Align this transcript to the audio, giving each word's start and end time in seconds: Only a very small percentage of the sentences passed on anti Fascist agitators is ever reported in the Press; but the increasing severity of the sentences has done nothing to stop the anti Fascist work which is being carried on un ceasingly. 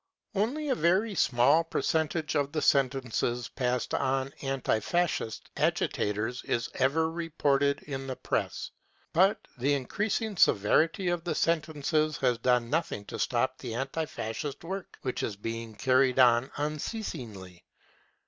Only 0.33 0.67
a 0.69 0.73
very 0.73 1.13
small 1.13 1.63
percentage 1.63 2.33
of 2.33 2.53
the 2.53 2.61
sentences 2.63 3.49
passed 3.49 3.93
on 3.93 4.33
anti 4.41 4.79
Fascist 4.79 5.51
agitators 5.55 6.43
is 6.45 6.71
ever 6.73 7.11
reported 7.11 7.83
in 7.83 8.07
the 8.07 8.15
Press; 8.15 8.71
but 9.13 9.47
the 9.59 9.75
increasing 9.75 10.37
severity 10.37 11.07
of 11.09 11.23
the 11.23 11.35
sentences 11.35 12.17
has 12.17 12.39
done 12.39 12.67
nothing 12.71 13.05
to 13.05 13.19
stop 13.19 13.59
the 13.59 13.75
anti 13.75 14.05
Fascist 14.05 14.63
work 14.63 14.97
which 15.03 15.21
is 15.21 15.35
being 15.35 15.75
carried 15.75 16.17
on 16.17 16.49
un 16.57 16.79
ceasingly. 16.79 17.61